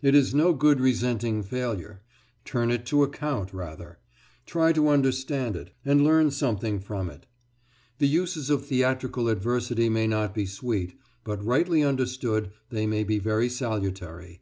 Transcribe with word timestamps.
It 0.00 0.14
is 0.14 0.34
no 0.34 0.54
good 0.54 0.80
resenting 0.80 1.42
failure; 1.42 2.00
turn 2.46 2.70
it 2.70 2.86
to 2.86 3.02
account 3.02 3.52
rather; 3.52 3.98
try 4.46 4.72
to 4.72 4.88
understand 4.88 5.54
it, 5.54 5.70
and 5.84 6.02
learn 6.02 6.30
something 6.30 6.80
from 6.80 7.10
it. 7.10 7.26
The 7.98 8.08
uses 8.08 8.48
of 8.48 8.64
theatrical 8.64 9.28
adversity 9.28 9.90
may 9.90 10.06
not 10.06 10.34
be 10.34 10.46
sweet, 10.46 10.98
but 11.24 11.44
rightly 11.44 11.82
understood 11.82 12.52
they 12.70 12.86
may 12.86 13.04
be 13.04 13.18
very 13.18 13.50
salutary. 13.50 14.40